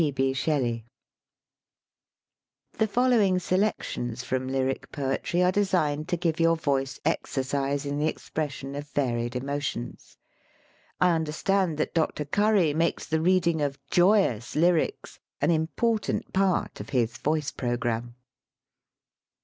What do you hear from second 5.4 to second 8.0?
are designed to give your voice exercise in